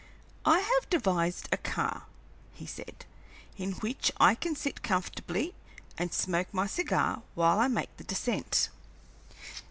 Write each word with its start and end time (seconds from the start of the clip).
"I 0.45 0.61
have 0.61 0.89
devised 0.89 1.47
a 1.51 1.57
car," 1.57 2.07
he 2.55 2.65
said, 2.65 3.05
"in 3.55 3.73
which 3.73 4.11
I 4.19 4.33
can 4.33 4.55
sit 4.55 4.81
comfortably 4.81 5.53
and 5.95 6.11
smoke 6.11 6.51
my 6.51 6.65
cigar 6.65 7.21
while 7.35 7.59
I 7.59 7.67
make 7.67 7.95
the 7.97 8.03
descent. 8.03 8.69